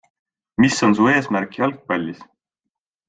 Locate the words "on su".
0.87-1.05